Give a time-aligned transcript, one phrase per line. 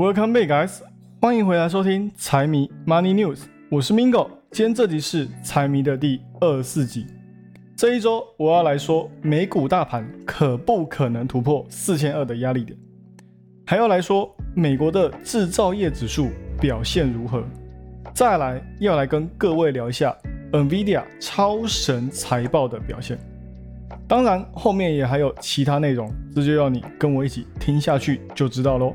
[0.00, 0.80] Welcome back, guys！
[1.20, 4.30] 欢迎回来收听财迷 Money News，我是 Mingo。
[4.50, 7.06] 今天这集是财迷的第二十四集。
[7.76, 12.78] 这一周我要来说美股大盘可不可能突破四千二的压力点，
[13.66, 17.44] 还要来说美国的制造业指数表现如何。
[18.14, 20.16] 再来要来跟各位聊一下
[20.52, 23.18] NVIDIA 超神财报的表现。
[24.08, 28.94] 当然后面也还有其他内容，这就要你跟我一起听下去就知道喽。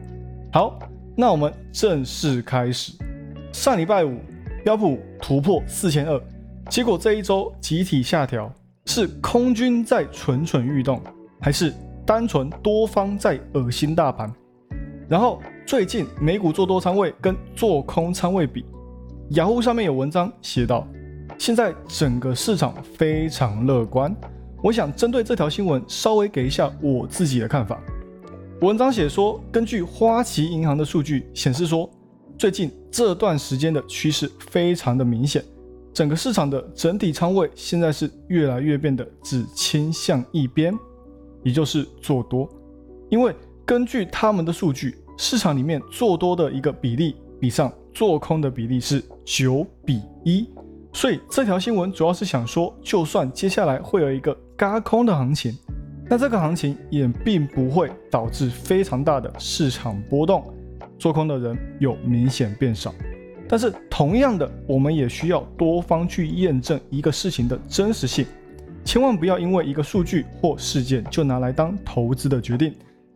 [0.52, 0.80] 好，
[1.16, 2.94] 那我们正式开始。
[3.54, 4.20] 上礼拜五
[4.66, 6.22] 标普突破四千二，
[6.70, 8.52] 结果这一周集体下调，
[8.86, 11.02] 是空军在蠢蠢欲动，
[11.40, 11.74] 还是
[12.05, 14.30] 单纯多方在恶心大盘？
[15.08, 18.66] 然后最近美股做多仓位跟做空仓位比，
[19.30, 20.86] 雅虎上面有文章写道，
[21.38, 24.13] 现在整个市场非常乐观。
[24.62, 27.79] 我想针对这条新闻稍微给一下我自己的看法。
[28.61, 31.89] 文章写说，根据花旗银行的数据显示说，
[32.37, 35.43] 最近这段时间的趋势非常的明显，
[35.93, 40.73] 整个市场的整体仓位现在是越来越变得只倾向一边，
[41.43, 42.48] 也就是做多。
[43.09, 50.49] 因为根据他们的数据，市场里面做多的一个比例比上做空的比例是九比一。
[50.93, 55.53] 所以这条新闻主要是想说，就算接下来会有一个嘎空的行情，
[56.07, 60.43] 那这个行情也并不会导致非常大的市场波动，
[60.98, 62.93] 做空的人有明显变少。
[63.48, 68.25] 但是同样的，我们也需要多方去验证一个事情的真实性，
[68.83, 72.73] 千万不要因为一个数据或事件就拿来当投资的决定，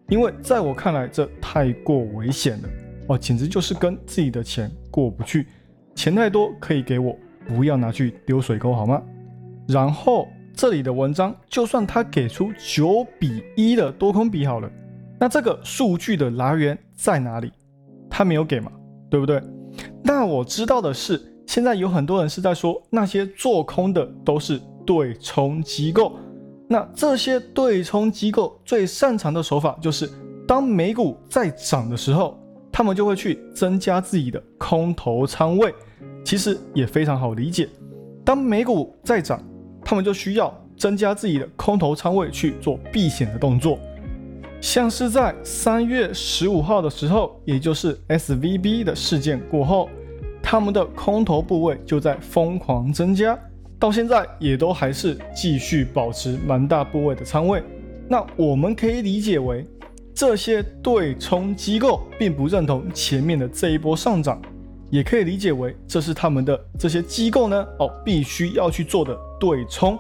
[0.08, 2.70] 因为在我看来这太过危险了
[3.08, 5.48] 哦，简直就是跟自己的钱过不去，
[5.96, 7.16] 钱太多可以给我。
[7.48, 9.02] 不要拿去丢水沟好吗？
[9.68, 10.28] 然后
[10.60, 14.70] 这里的文章，就算他给出九比一的多空比好了，
[15.18, 17.50] 那这个数据的来源在哪里？
[18.10, 18.70] 他没有给嘛，
[19.10, 19.42] 对不对？
[20.04, 21.18] 那我知道的是，
[21.48, 26.18] 现在有很多人是在说那些做空的都是对冲机构。
[26.68, 30.12] 那这些对冲机构最擅长的手法就是，
[30.46, 32.38] 当美股在涨的时候，
[32.70, 35.74] 他们就会去增加自己的空头仓位。
[36.26, 37.70] 其实也非常好理解，
[38.26, 39.42] 当美股在涨，
[39.90, 43.80] 他们就需要增加自己的空头仓位去做避险的动作。
[44.62, 49.90] 像是在三月十五号的时候，也就是 S V B 的事件过后，
[50.44, 53.36] 他们的空头部位就在疯狂增加，
[53.80, 57.64] 到现在也都还是继续保持蛮大部位的仓位。
[58.08, 59.66] 那我们可以理解为，
[60.14, 64.40] 这些对冲机构并不认同前面的这一波上涨。
[64.90, 69.98] 也可以理解为，这是他们的这些机构呢，哦，必须要去做的对冲。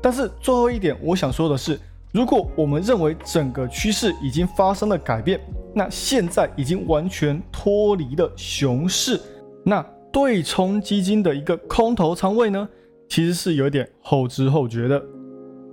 [0.00, 1.78] 但是最后一点，我想说的是，
[2.12, 5.40] 如果我们认为整个趋势已经发生了改变，
[5.74, 9.20] 那现在已经完全脱离了熊市，
[9.64, 9.80] 那
[10.12, 12.68] 对冲基金的一个空头仓位呢，
[13.08, 15.00] 其实是有点后知后觉的。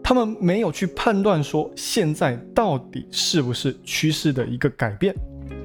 [0.04, 5.14] 他们没有去判断说现在到底是不是趋势的一个改变。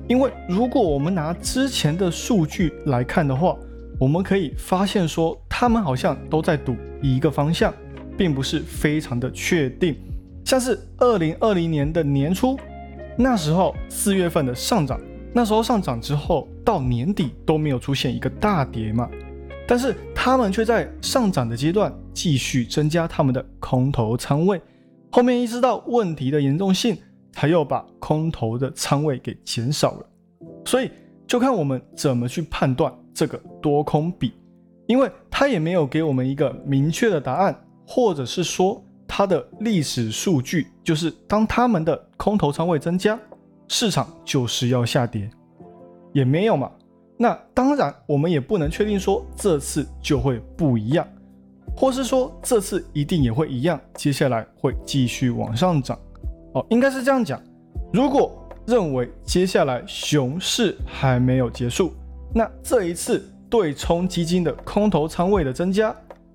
[0.06, 3.56] 因为如果我们拿之前的数据来看的话，
[3.98, 7.72] 我们可以发现说，他们好像都在赌一个方向，
[8.16, 9.96] 并不是非常的确定。
[10.44, 12.58] 像是二零二零年的年初，
[13.16, 15.00] 那时候四月份的上涨，
[15.32, 19.08] 那时候上涨之后到年底都没有出现一个大跌嘛，
[19.66, 24.60] 但是他们却在上涨的阶段继续增加他们的空头仓位，
[25.10, 26.94] 后面意识到问题的严重性。
[27.34, 30.06] 他又把空头的仓位给减少了，
[30.64, 30.90] 所以
[31.26, 34.32] 就看我们怎么去判断这个多空比，
[34.86, 37.54] 因为他也没有给我们一个明确的答案，
[37.86, 43.18] 或者是说它的历史数据就是当他们的空头仓位增加，
[43.68, 45.28] 市场就是要下跌，
[46.12, 46.70] 也没有嘛。
[47.16, 51.06] 那当然我们也不能确定说这次就会不一样，
[51.76, 55.98] 或是说这次一定也会一样，接下来会继续往上涨。
[56.54, 57.40] 哦，应该是这样讲。
[57.92, 58.32] 如果
[58.66, 61.92] 认为接下来熊市还没有结束，
[62.34, 65.94] 那这一次对冲基金的空头仓位的增加，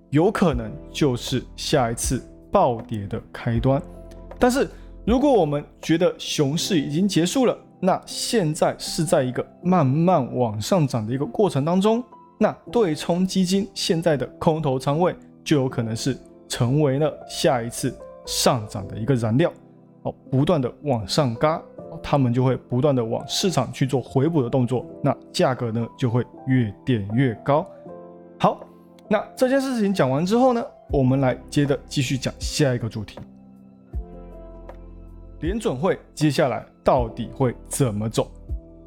[0.10, 2.22] 有可能就是下一次
[2.52, 3.82] 暴跌的开端。
[4.38, 4.68] 但是，
[5.06, 12.04] 如果我们觉得熊市已经结束了，那现在是在一个慢慢往上涨的一个过程当中，
[12.38, 16.18] 那对冲基金现在的空头仓位就有可能是
[16.48, 17.94] 成为了下一次
[18.26, 19.52] 上涨的一个燃料。
[20.04, 21.62] 哦，不断的往上嘎，
[22.02, 27.66] 他们就会不断的往市场去做回补的动作，那价格呢就会越垫越高。
[28.38, 28.62] 好，
[29.08, 33.20] 那这件事情讲完之后呢，我们来接着继续讲下一个主题。
[35.42, 38.30] 联准会接下来到底会怎么走？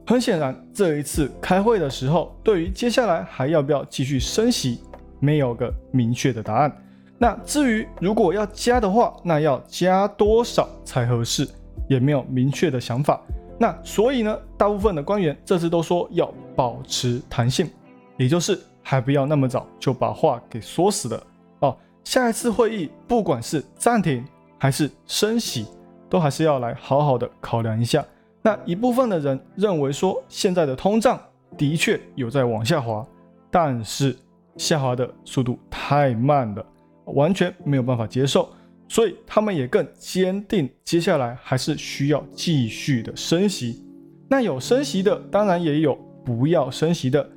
[0.07, 4.81] 很显然，这一次开会的时候，对于接下来还要不要继续升息，
[5.21, 6.77] 没有个明确的答案。
[7.23, 11.49] 那至于如果要加的话，那要加多少才合适，
[11.89, 13.21] 也没有明确的想法。
[13.61, 17.71] 那所以呢，大部分的官员这次都说要保持弹性，
[18.17, 21.23] 也就是还不要那么早就把话给说死了
[21.61, 21.77] 哦。
[22.03, 24.25] 下一次会议，不管是暂停
[24.59, 25.69] 还是升息，
[26.11, 28.05] 都还是要来好好的考量一下。
[28.43, 31.21] 那一部分的人认为说，现在的通胀
[31.57, 33.07] 的确有在往下滑，
[33.49, 34.17] 但是
[34.57, 36.67] 下滑的速度太慢了。
[37.07, 38.49] 完全没有办法接受，
[38.89, 43.85] 所以他们也更坚定，接下来还是需要继续的升息。
[44.29, 45.95] 那有升息的，当然也有
[46.25, 47.29] 不要升息的。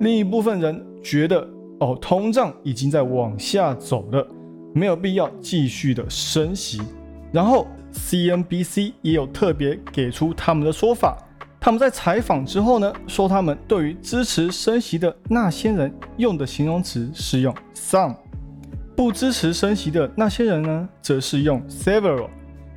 [0.00, 1.46] 另一部分人觉得，
[1.80, 4.26] 哦，通胀已经在往下走了，
[4.74, 6.80] 没有必要继续的升息。
[7.32, 11.18] 然后 CNBC 也有特别给出他们的说法，
[11.60, 18.14] 他们在采访之后呢，说他们对于支持升息的那些人用的形容词是用 some。
[18.98, 22.28] 不支持升息的那些人呢，则是用 several，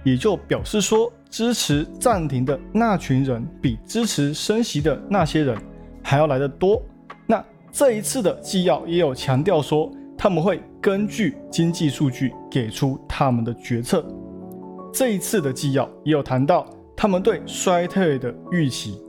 [0.03, 5.57] 也就表示说支持暂停的那群人比支持升息的那些人
[6.03, 6.79] 还要来得多。
[7.25, 14.05] 那这一次的纪要也有强调说，他们会根据经济数据给出他们的决策。
[14.93, 19.01] 这一次的纪要也有谈到他们对衰退的预期，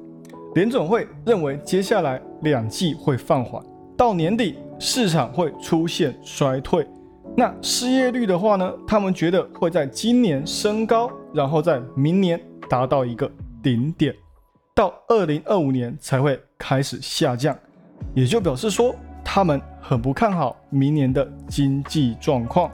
[0.55, 3.62] 联总会认为接下来两季会放缓，
[3.99, 6.88] 到年底市场会出现衰退。
[7.34, 8.73] 那失业率的话呢？
[8.87, 12.38] 他们觉得会在今年升高，然后在明年
[12.69, 13.31] 达到一个
[13.62, 14.14] 顶点，
[14.75, 17.56] 到二零二五年才会开始下降，
[18.14, 18.94] 也就表示说
[19.25, 22.70] 他们很不看好明年的经济状况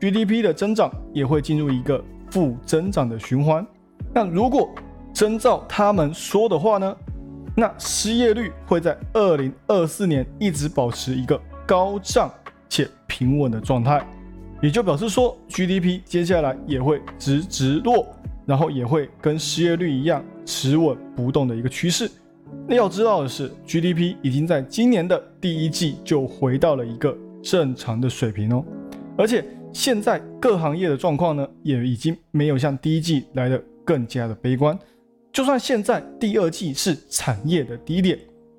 [0.00, 3.66] ，GDP 的增长也会进入一个负增长的循环。
[4.14, 4.70] 那如果
[5.12, 6.96] 真照他们说的话呢？
[7.54, 12.32] 那失业率会在二零二四年一直保持一个高涨。
[12.68, 14.06] 且平稳的状态，
[14.60, 18.06] 也就表示说 GDP 接下来也会直直落，
[18.46, 22.10] 然后也会跟失业率一样持稳不动的一个趋势。
[22.66, 28.64] 那要知道的是，GDP 已经在今年的第一季就回到了一个正常的水平哦，
[29.16, 34.78] 而且现在各行业的状况呢，也已经没有像第一季来的更加的悲观。
[35.30, 38.18] 就算现在第二季是产业的低点，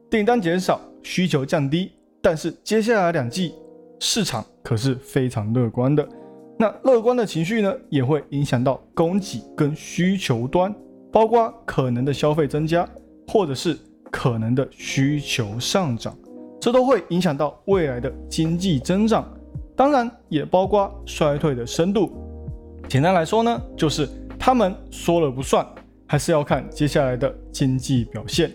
[0.10, 1.92] 订单减少，需求降低，
[2.22, 3.54] 但是接下来两季。
[4.00, 6.08] 市场可是非常乐观的，
[6.58, 10.74] 那乐观的情绪呢，也会影响到供给跟需求端，
[11.12, 12.88] 包括可能的消费增加，
[13.28, 13.78] 或者是
[14.10, 16.18] 可能的需求上涨，
[16.62, 19.30] 这都会影响到未来的经济增长，
[19.76, 22.10] 当然也包括衰退的深度。
[22.88, 24.08] 简单来说呢，就是
[24.40, 25.66] 他们说了不算，
[26.08, 28.50] 还是要看接下来的经济表现，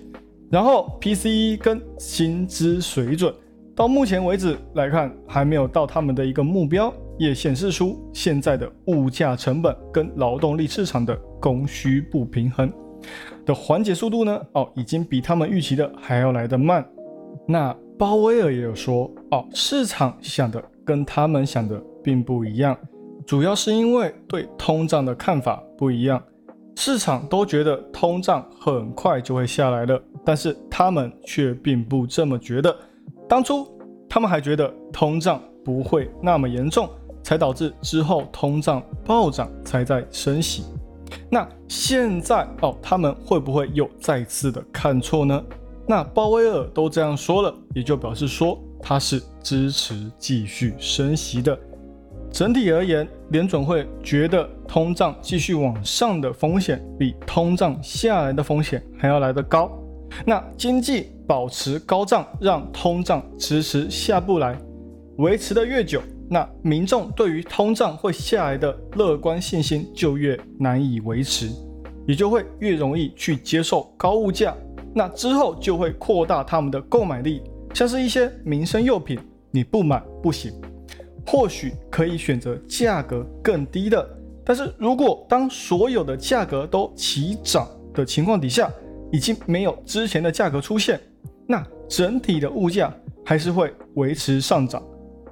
[0.51, 3.33] 然后 PCE 跟薪资水准。
[3.77, 12.73] 到目前为止来看，还没有到他们的一个目标，也显示出现在的物价成本跟劳动力市场的供需不平衡
[13.45, 14.41] 的缓解速度呢？
[14.53, 16.87] 哦，已经比他们预期的还要来得慢。
[17.49, 22.79] 那鲍威尔也有说，哦，市场想的跟他们想的并不一样，
[23.27, 26.23] 主要是因为对通胀的看法不一样。
[26.77, 32.75] 市场都觉得通胀很快就会下来了，但是他们却并不这么觉得。
[33.29, 33.67] 当初
[34.09, 36.89] 他们还觉得通胀不会那么严重，
[37.23, 40.65] 才导致之后通胀暴涨，才在升息。
[41.31, 45.43] 那现在哦，他们会不会又再次的看错呢？
[45.87, 51.59] 那鲍威尔都这样说了，也就表示说他是支持继续升息的。
[52.31, 59.71] 整体而言，联准会觉得通胀继续往上的风险比通胀下来的风险还要来得高。
[60.27, 61.14] 那经济。
[61.27, 64.59] 保持高涨，让通胀迟迟下不来，
[65.17, 71.49] 维持的越久，那民众对于通胀会下来的乐观信心就越难以维持，
[72.07, 74.55] 也就会越容易去接受高物价，
[74.95, 79.19] 那之后就会扩大他们的购买力，像是一些民生用品，
[79.51, 80.53] 你不买不行，
[81.27, 84.07] 或许可以选择价格更低的，
[84.45, 88.71] 但是如果当所有的价格都齐涨的情况底下，
[89.11, 91.01] 已经没有之前的价格出现。
[91.89, 94.83] 整体的物价还是会维持上涨。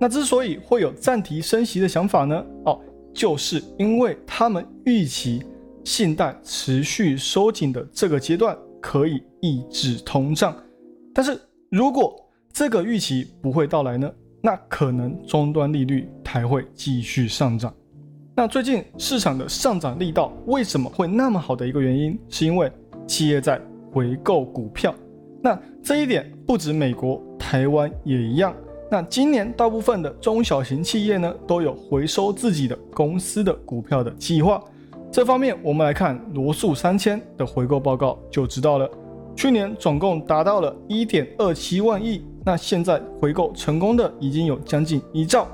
[0.01, 2.45] 那之所以会有暂停升息的想法呢？
[2.65, 2.81] 哦，
[3.15, 5.45] 就是因为他们预期
[5.85, 10.57] 信贷持续收紧的这个阶段可以抑制通胀。
[11.15, 11.39] 但是
[11.71, 12.15] 如果
[12.53, 14.11] 这个预期不会到来呢？
[14.45, 17.73] 那可能终端利率还会继续上涨。
[18.35, 22.73] 那最近市场的上涨力道为什么会那么好的一个原因，是因为
[23.07, 23.61] 企业在
[23.93, 24.93] 回购股票。
[25.41, 28.55] 那这一点不止美国，台湾也一样。
[28.91, 34.63] 那今年大部分的中小型企业呢，都有回收自己的公司的股票的计划。
[35.11, 38.89] 这方面，我们来看罗素三千的回购报告就知道了。
[39.35, 45.49] 去年总共达到了一点二七万亿，那现在回购成功的已经有将近一兆。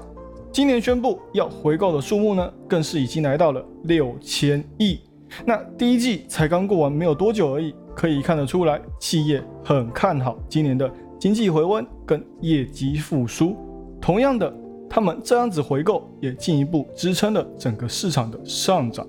[0.51, 4.99] 今年宣布要回购的数目呢，更是已经来到了六千亿。
[5.45, 10.89] 那第一季才刚过完没有多久而已，可以看得出来，企业很看好今年的
[11.19, 13.57] 经济回温跟业绩复苏。
[14.01, 14.55] 同样的，
[14.89, 19.05] 他们这样子回购也进一步支撑了整个市场的上涨。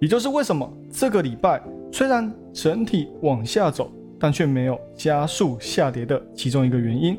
[0.00, 1.62] 也就是为什么这个礼拜
[1.92, 7.18] 虽然整体往下走，但却没有加速下跌的其中一个原因。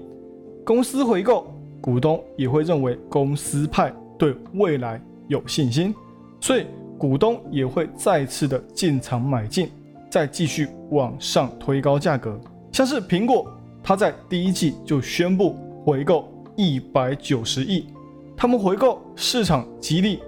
[0.65, 5.93] 公司回购，股东也会认为公司派对未来有信心，
[6.41, 6.65] 所以。
[6.97, 9.69] 股东也会再次的进场买进，
[10.15, 12.39] 再继续往上推高价格。
[12.71, 13.51] 像是苹果，
[13.83, 17.87] 它在第一季就宣布回购一百九十亿，
[18.33, 20.21] 他们回购市场激励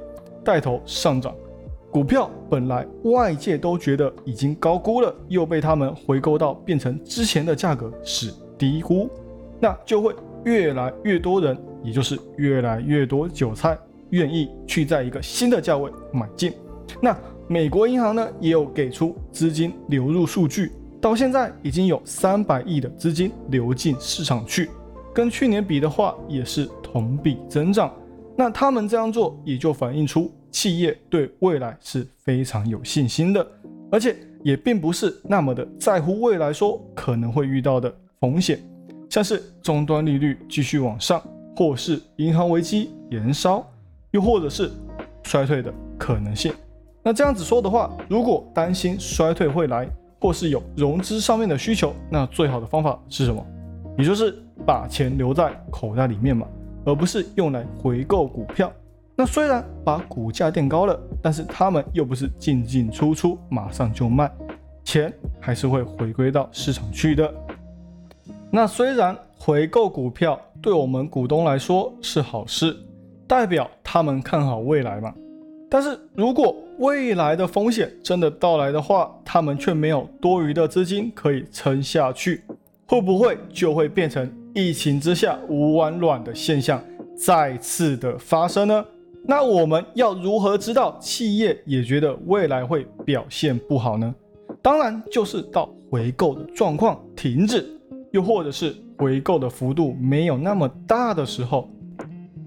[0.44, 1.34] 带头上涨，
[1.90, 9.10] 股票本来外界都觉得已经高估了，又被他们回购到变成之前的价格是低估，
[9.58, 10.14] 那就会
[10.44, 13.78] 越来越多人，也就是越来越多韭菜。
[14.10, 16.52] 愿意去在一个新的价位买进，
[17.02, 17.18] 那
[17.50, 24.70] 美国银行呢也有给出资金流入数据，到现在已经有三百亿的资金流进市场去，
[25.14, 27.94] 跟去年比的话也是同比增长。
[28.36, 33.46] 那他们这样做也就反映出企业对未来是非常有信心的，
[33.92, 38.60] 而且也并不是那么的在乎未来说可能会遇到的风险，
[39.10, 41.22] 像是终端利率继续往上，
[41.56, 43.66] 或是银行危机延烧。
[44.12, 44.72] 又或者是
[45.24, 46.52] 衰退的可能性。
[47.08, 49.88] 那这样子说的话，如果担心衰退会来，
[50.20, 53.42] 或是有融资上面的需求，那最好的方法是什么？
[53.98, 56.46] 也就是把钱留在口袋里面嘛，
[56.84, 58.70] 而不是用来回购股票。
[59.16, 64.30] 那虽然把股价垫高了，但是他们又不是进进出出马上就卖，
[64.84, 65.10] 钱
[65.40, 67.34] 还是会回归到市场去的。
[68.52, 72.76] 那虽然回购股票对我们股东来说是好事。
[73.26, 75.14] 代表他们看好未来嘛？
[75.70, 82.42] 但是如果未来的风险真的到来的话，他们却没有多余的资金可以撑下去，
[82.86, 86.82] 会不会就会变成疫情之下无完卵的现象
[87.18, 88.86] 再次的发生呢？
[89.26, 94.16] 那我们要如何知道企业也觉得未来会表现不好呢？
[94.62, 97.68] 当然就是到回购的状况停止，
[98.12, 101.70] 又或者是回购的幅度没有那么大的时候。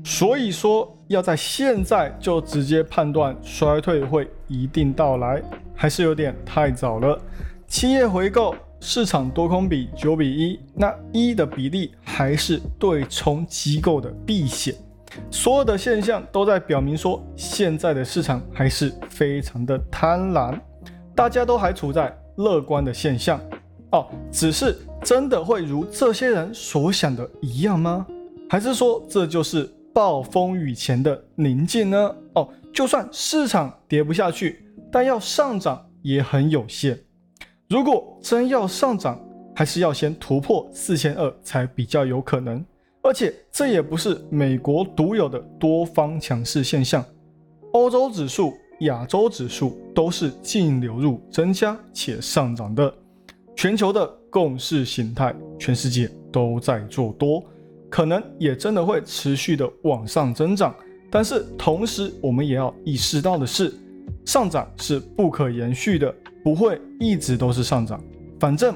[0.02, 5.42] 所以说，要在现在就直接判断衰退会一定到来，
[5.74, 7.20] 还是有点太早了。
[7.68, 14.74] 企业回购市场多空比九比一，那一的比例还是对冲机构的避险。
[15.30, 20.58] 所有的现象都在表明说，现在的市场还是非常的贪婪，
[21.14, 23.38] 大家都还处在乐观的现象。
[23.92, 28.06] 哦，只是真的会如这些人所想的一样吗？
[28.48, 29.70] 还是说这就是？
[29.92, 32.14] 暴风雨前的宁静呢？
[32.34, 36.98] 哦，就算市场跌不下去，但要上涨也很有限。
[37.68, 39.20] 如果真要上涨，
[39.54, 42.64] 还是要先突破四千二才比较有可能。
[43.02, 47.04] 而且这也不是美国独有的多方强势现象，
[47.72, 52.92] 欧洲指数、亚洲指数都是净流入增加且上涨的。
[53.56, 57.42] 全球的共识形态，全世界都在做多。
[57.90, 60.72] 可能也真的会持续的往上增长，
[61.10, 63.74] 但是同时我们也要意识到的是，
[64.24, 68.00] 上涨是不可延续的，不会一直都是上涨。
[68.38, 68.74] 反正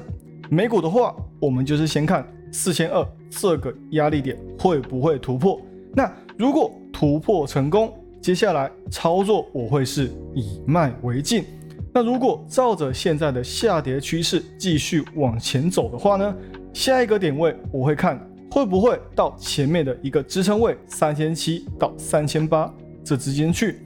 [0.49, 5.59] 美股的话，我们就是先看四千二这个压力点会不会突破。
[5.93, 7.91] 那如果突破成功，
[8.21, 11.45] 接下来操作我会是以卖为进。
[11.93, 16.35] 那如果照着现在的下跌趋势继续往前走的话呢，
[16.73, 18.19] 下一个点位我会看。
[18.51, 22.73] 会不会到前面的一个支撑位三千七到三千八
[23.03, 23.81] 这之间去？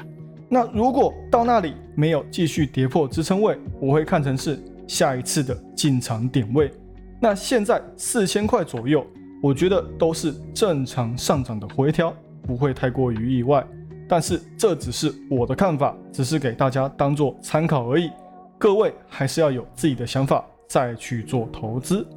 [0.47, 6.71] 那如果到那里没有继续跌破支撑位，我会看成是下一次的进场点位。
[7.21, 9.05] 那现在四千块左右，
[9.43, 13.65] 我觉得都是正常上涨的回调，不会太过于意外。
[14.07, 18.09] 但是这只是我的看法，只是给大家当做参考而已。
[18.57, 22.07] 各位还是要有自己的想法再去做投资。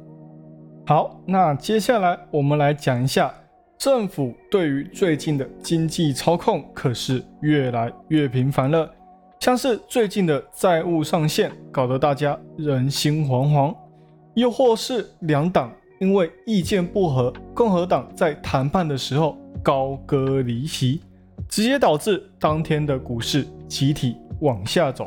[0.85, 3.33] 好，那接下来我们来讲一下
[3.77, 8.93] 政府对于最近的经济操控，可是越来越频繁了。
[9.39, 13.73] 像是最近的债务上限，搞得大家人心惶惶，
[14.35, 15.71] 又或是两党
[16.01, 21.01] 因为意见不合，共和党在谈判的时候高歌离席，
[21.47, 25.05] 直接导致当天的股市集体往下走；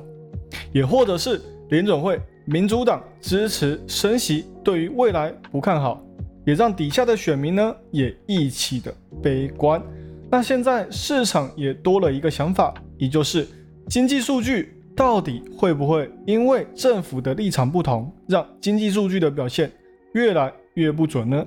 [0.73, 6.01] 也或者是联准会民主党支持升息，对于未来不看好，
[6.45, 9.83] 也让底下的选民呢也一起的悲观。
[10.31, 13.47] 那现在市场也多了一个想法，也就是
[13.89, 19.71] 经济数据到底会不会因为政府的立场不同，让经济数据的表现
[20.15, 21.45] 越来越不准呢？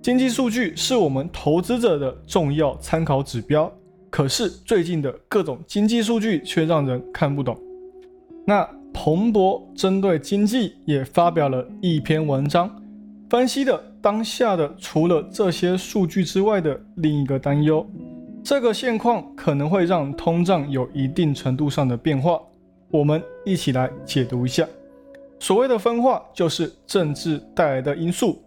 [0.00, 3.70] 经济数据是我们投资者的重要参考指标，
[4.10, 7.58] 可是最近的各种经济数据却让人看不懂。
[8.46, 12.70] 那彭博针对经济也发表了一篇文章，
[13.28, 17.86] 分析的当下的除了这些数据之外的另一个担忧。
[18.42, 22.40] 这个现况可能会让通胀有一定程度上的变化，
[22.90, 24.66] 我们一起来解读一下。
[25.38, 28.42] 所谓的分化，就是政治带来的因素，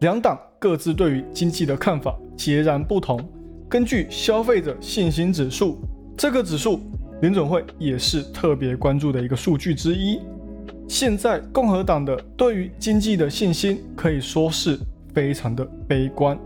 [0.00, 3.20] 两党各自对于经济的看法截然不同。
[3.68, 5.78] 根据消费者信心指数，
[6.16, 6.80] 这个指数
[7.24, 10.20] 联准会也是特别关注的一个数据之一。
[10.86, 14.78] 现在共和党的对于经济的信心可以说是
[15.14, 16.38] 非常的悲观。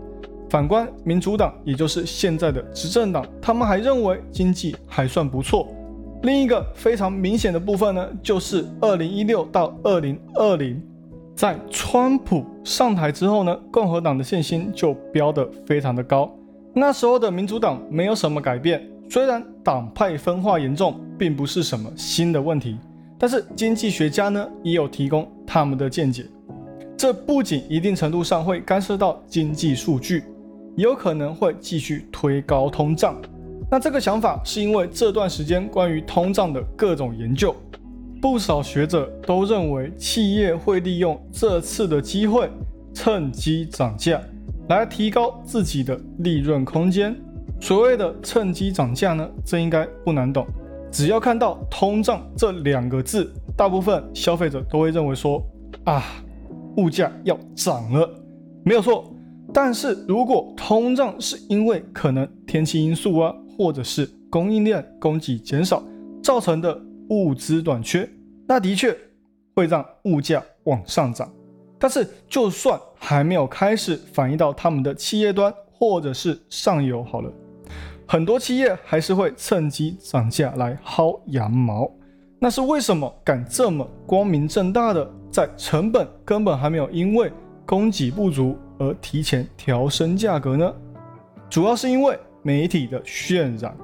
[0.49, 5.67] 反观民主党，也就是现在的执政党，他们还认为经济还算不错。
[6.23, 10.81] 另一个非常明显的部分呢，就是二零一六到二零二零，
[11.35, 16.33] 在川普上台之后呢，共和党的信心就飙得非常的高。
[16.73, 22.75] 那时候的民主党没有什么改变，虽然党派分化严重，并不是什么新的问题，
[23.19, 26.25] 但是经济学家呢也有提供他们的见解。
[26.97, 30.23] 这不仅一定程度上会干涉到经济数据。
[30.75, 33.15] 也有可能会继续推高通胀，
[33.69, 37.55] 那这个想法是因为这段时间关于通胀的各种研究，
[38.19, 42.49] 不少学者都认为企业会利用这次的机会
[42.91, 44.19] 趁机涨价，
[44.69, 47.15] 来提高自己的利润空间。
[47.61, 50.47] 所谓的趁机涨价呢，这应该不难懂，
[50.91, 55.43] 只要看到通胀这两个字，大部分消费者都会认为说
[55.83, 56.03] 啊，
[56.77, 58.09] 物价要涨了，
[58.63, 59.05] 没有错。
[59.53, 65.83] 但是如果通胀是因为可能天气因素啊，或者是供应链供给减少
[66.23, 68.07] 造成的物资短缺，
[68.47, 68.95] 那的确
[69.55, 71.29] 会让物价往上涨。
[71.77, 77.31] 但是就算还没有开始反映到他们的企业端或者是上游好了，
[78.11, 81.87] 很多企业还是会趁机涨价来薅羊毛。
[82.39, 87.31] 那是为什么敢这么光明正大的在成本根本还没有因为
[87.67, 88.57] 供给不足？
[88.79, 90.73] 而提前调升价格呢？
[91.51, 93.77] 主要是因为媒体的渲染，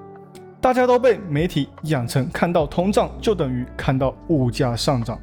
[0.60, 5.20] 大家都被媒体养成看到通胀就等于看到物价上涨，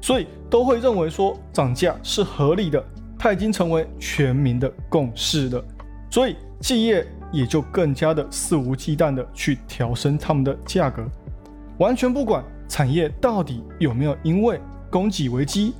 [0.00, 2.84] 所以都会认为说涨价是合理的，
[3.18, 5.64] 它已经成为全民的共识了，
[6.08, 11.04] 所以企业也就更加的肆无忌惮的去调升他们的价格，
[11.78, 15.74] 完全不管产业到底有没有因为供给危机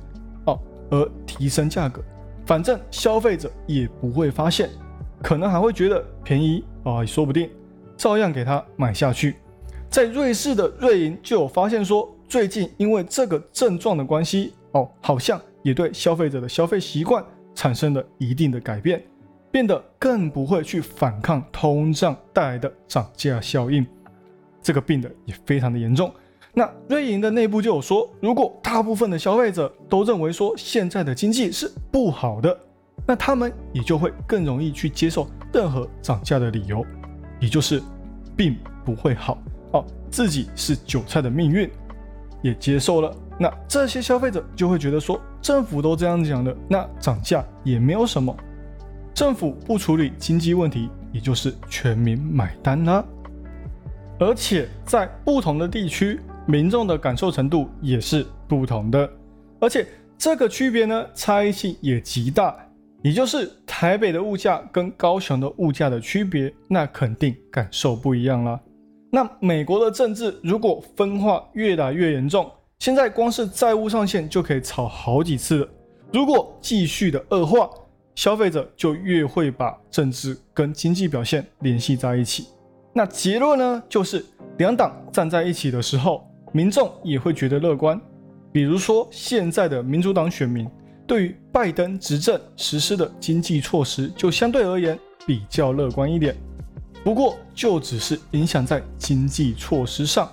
[0.45, 0.59] 哦
[0.91, 2.01] 而提升价格。
[2.45, 4.69] 反正消费者也不会发现，
[5.23, 7.49] 可能还会觉得便宜啊，也说不定，
[7.97, 9.37] 照样给他买下去。
[9.89, 17.23] 在瑞士的瑞银就有发现说，最近因为这个症状的关系哦，好像也对消费者的消费习惯
[17.55, 19.01] 产生了一定的改变，
[19.55, 23.87] 变得更不会去反抗通胀带来的涨价效应。
[24.61, 26.13] 这个病的也非常的严重。
[26.53, 32.59] 那瑞银的内部就有说，如果大部分的消费者都认为说现在的经济是不好的，
[33.07, 36.85] 那他们也就会更容易去接受任何涨价的理由，
[37.39, 37.81] 也就是
[38.35, 39.37] 并不会好
[39.71, 41.71] 哦，自己是韭菜的命运
[42.41, 43.15] 也接受了。
[43.39, 48.35] 那这些消费者就会觉得说，政府都这样讲的，那涨价也没有什么，
[49.15, 53.03] 政府不处理经济问题，也就是全民买单啦。
[54.19, 56.19] 而且在不同的地区。
[56.47, 59.09] 民众的感受程度也是不同的，
[59.59, 59.83] 而且
[60.15, 62.55] 这个区别呢，差异性也极大。
[63.01, 68.61] 也就是台北的物价跟高雄的物价的区别，那肯定感受不一样了。
[69.11, 72.47] 那美国的政治如果分化越来越严重，
[72.77, 75.67] 现在光是债务上限就可以炒好几次了。
[76.13, 77.67] 如果继续的恶化，
[78.15, 82.47] 消费者就越会把政治跟经济表现联系在一起。
[82.93, 84.25] 那结论呢，就是
[84.57, 86.25] 两党站在一起的时候。
[86.53, 87.99] 民众也会觉得乐观，
[88.49, 90.65] 比如说现在的民主党选民
[91.05, 94.97] 对于拜登执政实施的经济措施就相对而言
[95.27, 96.33] 比较乐观一点。
[97.03, 100.31] 不过就只是影响在经济措施上，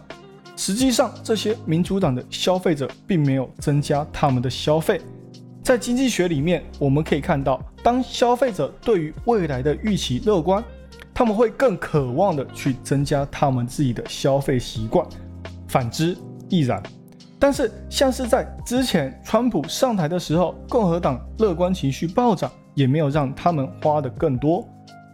[0.57, 5.01] 实际上这些民主党的消费者并没有增加他们的消费，
[5.63, 10.63] 在经济学里面，我们可以看到，当消费者对于未来的预期乐观，
[11.15, 15.07] 他们会更渴望的去增加他们自己的消费习惯，
[15.69, 16.17] 反之
[16.49, 16.83] 亦然。
[17.39, 24.67] 但是，像是在之前川普上台的时候，共和党乐观情绪暴涨，也没有让他们花的更多。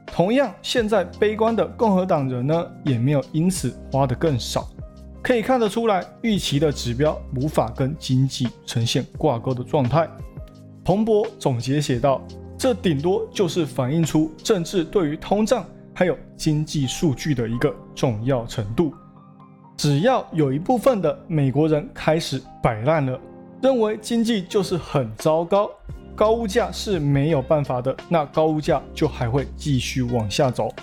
[0.06, 4.66] 同样，现在悲观的共和党人呢，也没有因此花的更少。
[5.22, 10.08] 可以看得出来，预期的指标无法跟经济呈现挂钩的状态。
[10.88, 18.94] 彭博总结写道：“这顶多就是反映出政治对于通胀还有经济数据的一个重要程度。”
[19.76, 23.20] 只要有一部分的美国人开始摆烂了，
[23.60, 25.70] 认为经济就是很糟糕，
[26.16, 30.74] 高物价是没有办法的，那高物价就还会继续往下走，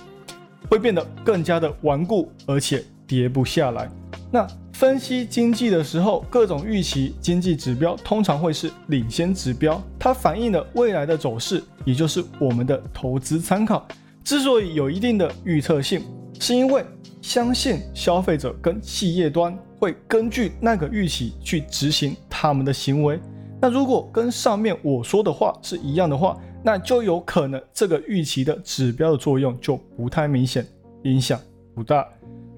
[0.69, 3.89] 会变得更加的顽固，而且跌不下来。
[4.31, 13.87] 那分析经济的时候，各种预期经济指标通常会是领先指标，它反映了未来的走势，也就是我们的投资参考。
[14.23, 16.01] 之所以有一定的预测性，
[16.39, 16.85] 是因为。
[17.21, 23.19] 相信消费者跟企业端会根据那个预期去执行他们的行为。
[23.59, 30.63] 那如果跟上面我说的话是一样的话，那就有可能这个预期的指标的作用就不太明显，
[31.05, 31.39] 影响
[31.73, 32.07] 不大。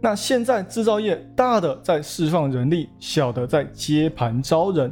[0.01, 4.91] 那现在制造业大的在释放人力，小的在接盘招人，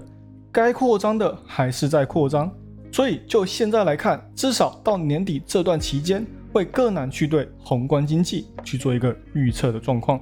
[0.52, 2.52] 该扩张的还是在扩张。
[2.92, 6.26] 所以就现在来看，至少到年底这段期间。
[6.56, 10.18] 会更难去对宏观经济去做一个预测的状况，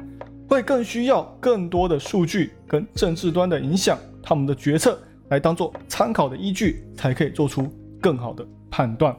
[0.50, 4.98] 会更需要更多的数据跟政治端的影响，他们的决策
[5.30, 9.16] 来当做参考的依据，才可以做出更好的判断。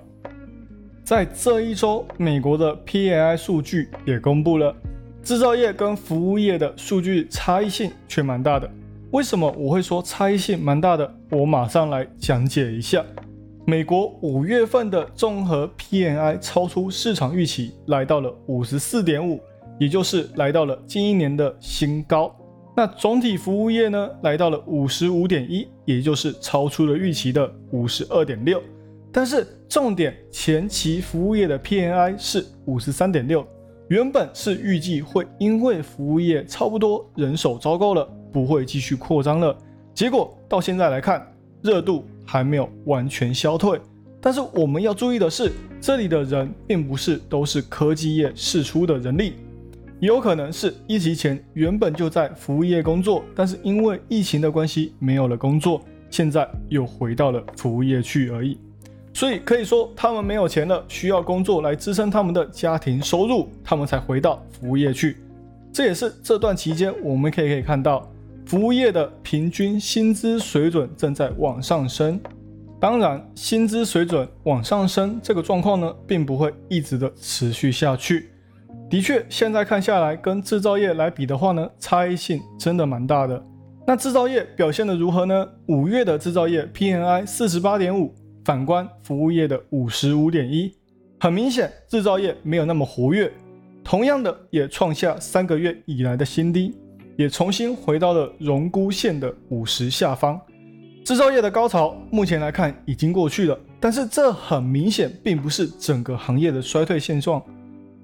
[1.04, 4.74] 在这一周，美国的 PAI 数据也公布了，
[5.24, 8.70] 制造业跟服务业的数据差异性却蛮大的。
[9.10, 11.14] 为什么我会说差异性蛮大的？
[11.30, 13.02] 我马上来讲解一下。
[13.66, 19.40] 美国五月份的综合 PNI 超出市场预期，来到了五十四点五，
[19.80, 22.36] 也就是来到了近一年的新高。
[22.76, 28.62] 那总体服务业呢，来到了五十五点一，也就是超出了预期的五十二点六。
[29.10, 33.46] 但是重点，前期服务业的 PNI 是五十三点六，
[33.88, 39.56] 原本是预计会因为服务业差不多人手糟糕了，不会继续扩张了。
[39.92, 41.26] 结果到现在来看，
[41.62, 42.04] 热度。
[42.26, 43.78] 还没有完全消退，
[44.18, 49.34] 但是我们要注意的是，这里的人并不是都是科技业释出的人力，
[50.00, 58.58] 也有可能是疫情前原本就在服务业工作，但是因为疫情的关系没有了工作，现在又回到了服务业去而已。
[59.14, 65.16] 所以可以说，他们没有钱了，需要工作来支撑他们的家庭收入，他们才回到服务业去。
[65.72, 68.06] 这也是这段期间我们可以可以看到。
[68.44, 72.20] 服务业的平均薪资水准正在往上升，
[72.78, 78.28] 当然，薪资水准往上升这个状况呢，并不会一直的持续下去。
[78.90, 83.42] 的确，现在看下来，跟制造业来比的话呢，差异性真的蛮大的。
[83.86, 85.48] 那制造业表现的如何呢？
[85.68, 90.72] 五月的制造业 PNI 四十八点五，反观服务业的五十五点一，
[91.20, 93.32] 很明显，制造业没有那么活跃。
[93.82, 96.74] 同样的，也创下三个月以来的新低。
[97.16, 100.40] 也重新回到了荣枯线的五十下方，
[101.04, 107.40] 制造业的高潮目前来看已经过去了，但是这很明显并不是整个行业的衰退现状，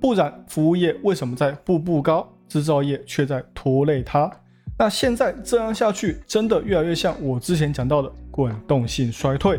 [0.00, 4.30] 不然服务业为什么在步步高，制造业却在拖累它？
[4.78, 9.58] 那现在这样下去，真的越来越像我之前讲到的滚动性衰退，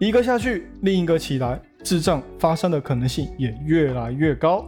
[0.00, 4.66] 一个下去，另一个起来，智障发生的可能性也越来越高，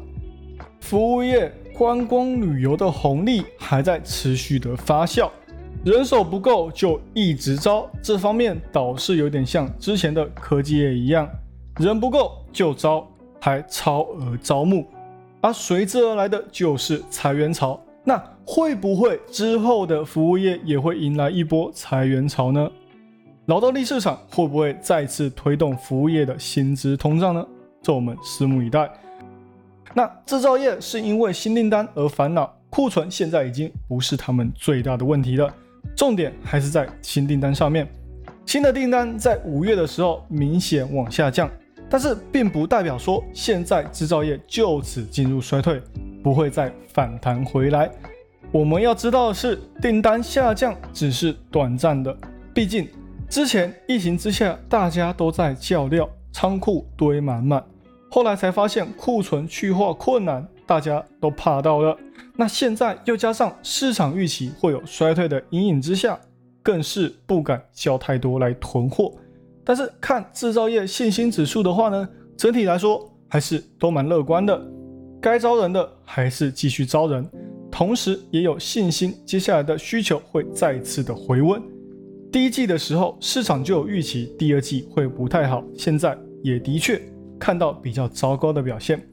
[0.80, 1.52] 服务业。
[1.74, 5.30] 观光旅游的红利还在持续的发酵，
[5.86, 11.26] 人手不够就一直招，这方面倒是有点像之前的科技业一样，
[11.78, 13.08] 人不够就招，
[13.40, 14.86] 还超额招募，
[15.40, 17.80] 而随之而来的就是裁员潮。
[18.04, 22.70] 那会不会之后的服务业也会迎来一波裁员潮呢？
[23.46, 27.44] 劳动力市场会不会再次推动服务业的薪资通胀呢？
[27.82, 28.88] 这我们拭目以待。
[29.94, 35.52] 那制造业是因为新订单而烦恼，库存现在已经不是他们最大的问题了，
[35.96, 37.86] 重点还是在新订单上面。
[38.46, 41.50] 新的订单在五月的时候明显往下降，
[41.90, 45.82] 但是并不代表说现在制造业就此进入衰退，
[46.22, 47.90] 不会再反弹回来。
[48.52, 52.16] 我们要知道的是，订单下降只是短暂的，
[52.54, 52.88] 毕竟
[53.32, 57.64] 之前疫情之下大家都在叫料，仓库堆满满。
[58.10, 61.96] 后来才发现库存去化困难，大家都怕到了。
[62.36, 66.20] 那现在又加上市场预期会有衰退的阴影之下，
[66.62, 69.10] 更是不敢叫太多来囤货。
[69.64, 74.62] 但是看制造业信心指数的话呢，整体来说还是都蛮乐观的。
[75.22, 77.26] 该招人的还是继续招人，
[77.70, 81.71] 同时也有信心，接下来的需求会再次的回温。
[82.32, 86.98] 第一季的时候，市场就有预期第二季会不太好，现在也的确
[87.38, 89.06] 看到比较糟糕的表现。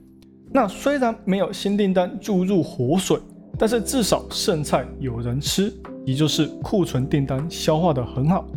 [0.54, 3.20] 那虽然没有新订单注入活水，
[3.58, 5.70] 但是至少剩菜有人吃，
[6.06, 8.48] 也就是库存订单消化的很好。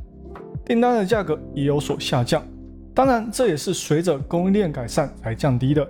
[0.64, 2.40] 订单的价格也有所下降，
[2.94, 5.84] 当然这也是随着供应链改善才降低的，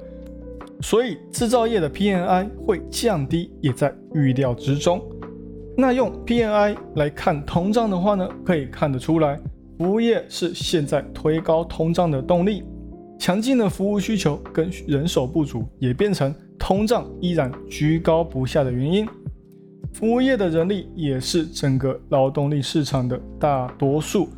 [0.81, 4.99] 所以制造业的 PMI 会降低也在预料之中。
[5.77, 9.39] 那用 PMI 来看通胀的话呢，可以看得出来，
[9.79, 12.63] 服务业是现在推高通胀的动力，
[13.19, 19.09] 强劲的服务需求跟人手不足也变成通胀依然居高不下的原因。
[19.93, 24.29] 服务业的人力也是整个劳动力市场的大多数。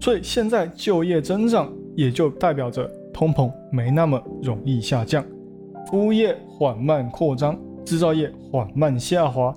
[0.00, 5.24] 所以现在就业增长也就代表着通膨没那么容易下降，
[5.90, 9.54] 服务业缓慢扩张，制造业缓慢下滑，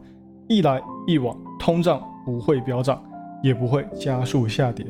[0.54, 3.04] 一来一往，通胀不会飙涨，
[3.42, 4.86] 也不会加速下跌，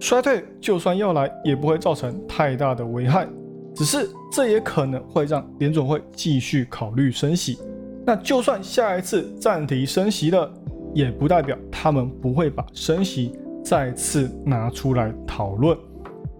[0.00, 3.28] 衰退就算要来，也不会造成太大的危害，
[3.74, 7.58] 只是这也可能会让联总会继续考虑升息。
[8.04, 10.52] 那就算下一次暂停升息了，
[10.92, 13.32] 也不代表他们不会把升息。
[13.64, 15.76] 再次拿出来讨论。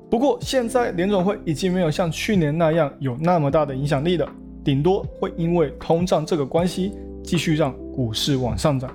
[0.08, 4.26] 不过现在联总会已经没有像去年那样有那么大的影响力了，
[4.64, 8.88] 顶多会因为通胀这个关系继续让股市往上涨。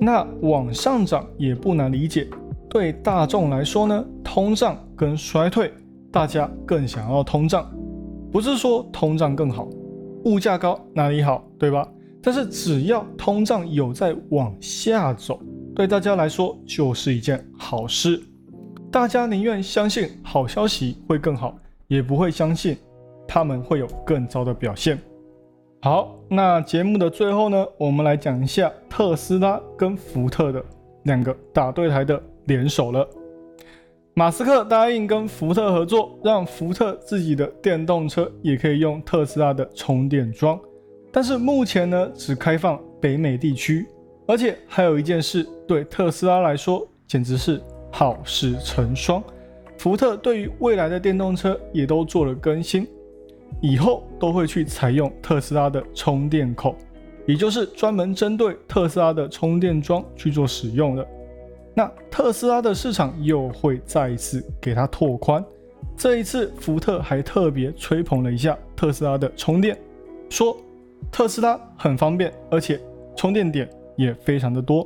[0.00, 2.26] 那往上涨也不难理解，
[2.68, 5.72] 对大众来说呢，通胀跟衰退，
[6.10, 7.72] 大家更想要通胀，
[8.32, 9.68] 不是说通胀更好，
[10.24, 11.88] 物价高哪里好，对吧？
[12.20, 15.40] 但是只要通胀有在往下走。
[15.72, 18.20] 对大家来说就是一件好事，
[18.90, 22.76] 大家宁愿相信好消息会更好，也不会相信
[23.28, 24.98] 他们会有更糟的表现。
[25.84, 30.64] 好，那节目的最后呢，我们来讲一下特斯拉跟福特的
[31.02, 33.06] 两个打对台的联手了。
[34.14, 40.58] 马斯克答应跟福特合作，让福特自己的电动车也可以用特斯拉的充电桩，
[41.12, 43.86] 但是目前呢，只开放北美地区。
[44.26, 47.60] 而且还有一件事，对特斯拉来说简直是
[47.92, 49.22] 好事成双。
[49.76, 52.88] 福特对于未来的电动车也都做了更新，
[53.60, 56.76] 以后都会去采用特斯拉的充电口，
[57.26, 61.06] 也就是专门针对特斯拉的充电桩去做使用的。
[61.74, 65.44] 那特斯拉的市场又会再一次给它拓宽。
[65.96, 69.78] 这一次，福特还特别吹捧了一下特斯拉的充电，
[70.28, 70.56] 说
[71.10, 72.80] 特斯拉很方便，而且
[73.16, 73.68] 充电点。
[73.96, 74.84] 也非常的多，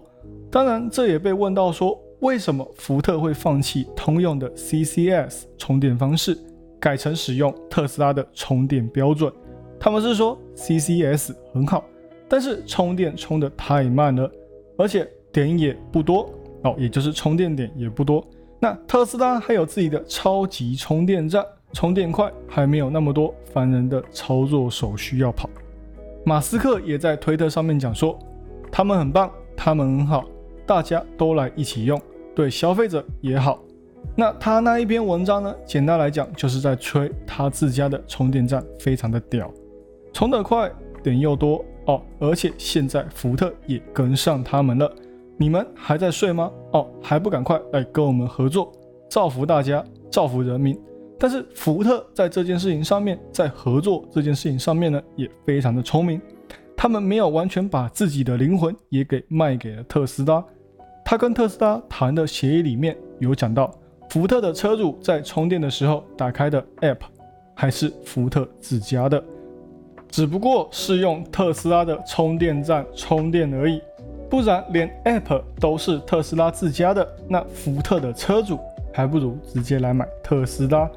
[0.50, 6.38] 当然这也被问到说，为什么福特会放弃通用的 CCS 充电方式，
[6.80, 9.32] 改成使用特斯拉的充电标准？
[9.80, 11.84] 他们是说 CCS 很好，
[12.28, 14.30] 但是充电充的太慢了，
[14.76, 16.28] 而且点也不多
[16.64, 18.24] 哦，也就是充电点也不多。
[18.60, 25.48] 那特斯拉还有自己的超级充电站，充电快，还没有那么多烦人的操作手续要跑。
[26.24, 28.18] 马斯克也在推特上面讲说。
[28.70, 30.26] 他们很棒，他们很好，
[30.66, 31.98] 大家都来一起用，
[32.34, 33.58] 对消费者也好。
[34.14, 35.54] 那他那一篇文章呢？
[35.64, 39.52] 简单来讲，就是在吹他自家的充电站非常的屌，
[40.12, 40.70] 充得快，
[41.02, 42.02] 点又多哦。
[42.18, 44.92] 而且现在福特也跟上他们了，
[45.36, 46.50] 你们还在睡吗？
[46.72, 48.72] 哦，还不赶快来跟我们合作，
[49.08, 50.76] 造福大家，造福人民。
[51.20, 56.20] 但是福特在这件事情上面，在合作这件事情上面呢，也非常的聪明。
[56.76, 60.44] 他们没有完全把自己的灵魂也给卖给了特斯拉。
[61.04, 63.68] 他跟特斯拉谈的协议里面有讲到，
[64.10, 66.98] 福特的车主在充电的时候打开的 App
[67.54, 69.22] 还是福特自家的，
[70.08, 73.82] 只不过是用特斯拉的充电站充电而已。
[74.30, 78.58] 不然连 App 都是特斯拉自家的，那福特的车主
[78.94, 80.88] 还不如直接来买特斯拉。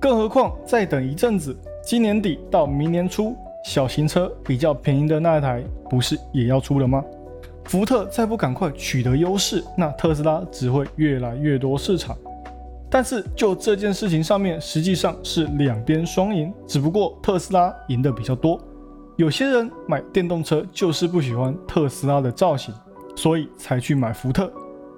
[0.00, 3.36] 更何况再等一阵子，今年底到明年初。
[3.64, 7.04] 小型车比较便宜的那一台不是也要出了吗？
[7.64, 12.16] 福特再不赶快取得优势，那特斯拉只会越来越多市场。
[12.90, 18.60] 但是就这件事情上面，实际上是两边双赢，只不过特斯拉赢的比较多。
[19.16, 22.74] 有些人买电动车就是不喜欢特斯拉的造型，
[23.16, 24.52] 所以才去买福特。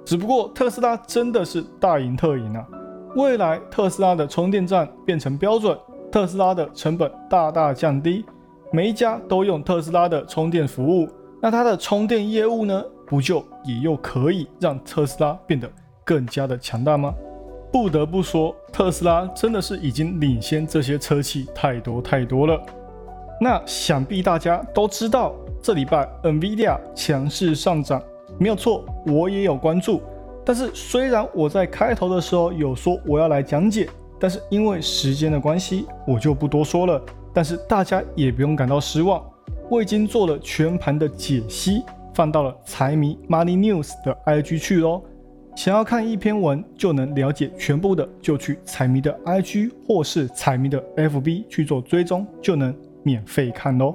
[0.04, 2.66] 只不过特斯拉真的是大赢特赢啊！
[3.14, 5.76] 未来特斯拉的充电站变成标准，
[6.10, 8.24] 特斯拉的成本大大降低。
[8.70, 11.08] 每一家都用特斯拉的充电服务，
[11.40, 15.70] 那它的充电业务呢，不就也又可以让特斯拉变得
[16.04, 17.14] 更加的强大吗？
[17.72, 22.60] 不得不说，特斯拉真的是已经领先这些车企太多太多了。
[23.40, 28.02] 那想必大家都知道，这礼拜 NVIDIA 强势上涨，
[28.38, 30.02] 没有错，我也有关注。
[30.44, 37.00] 但是虽然我在开头的时候有说我要来讲解，但是因为时间的关系，我就不多说了。
[37.34, 39.22] 但是大家也不用感到失望，
[39.70, 45.02] 我已经做了全盘的解析，放到了财迷 Money News 的 IG 去喽。
[45.58, 53.92] 想要看一篇文就能了解全部的，就去彩迷的 IG 或是彩迷的 FB 去做追踪，就能免费看喽。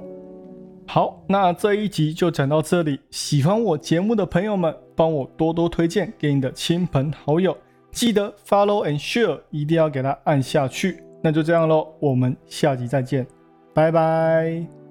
[0.86, 3.00] 好，那这一集就讲到这里。
[3.10, 7.56] 喜欢我节目的朋友们，帮我多多推荐给你的亲朋好友，
[7.90, 11.02] 记得 follow and share，一定要给他按下去。
[11.22, 13.26] 那就这样喽，我们下集再见，
[13.72, 14.83] 拜拜。